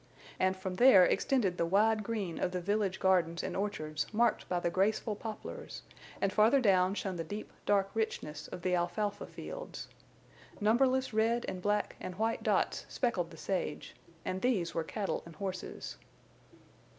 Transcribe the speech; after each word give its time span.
And 0.39 0.57
from 0.57 0.77
there 0.77 1.05
extended 1.05 1.59
the 1.59 1.65
wide 1.67 2.01
green 2.03 2.39
of 2.39 2.53
the 2.53 2.59
village 2.59 2.99
gardens 2.99 3.43
and 3.43 3.55
orchards 3.55 4.11
marked 4.11 4.49
by 4.49 4.59
the 4.59 4.71
graceful 4.71 5.15
poplars; 5.15 5.83
and 6.19 6.33
farther 6.33 6.59
down 6.59 6.95
shone 6.95 7.17
the 7.17 7.23
deep, 7.23 7.51
dark 7.67 7.91
richness 7.93 8.47
of 8.47 8.63
the 8.63 8.73
alfalfa 8.73 9.27
fields. 9.27 9.89
Numberless 10.59 11.13
red 11.13 11.45
and 11.47 11.61
black 11.61 11.97
and 11.99 12.15
white 12.15 12.41
dots 12.41 12.87
speckled 12.89 13.29
the 13.29 13.37
sage, 13.37 13.95
and 14.25 14.41
these 14.41 14.73
were 14.73 14.83
cattle 14.83 15.21
and 15.23 15.35
horses. 15.35 15.97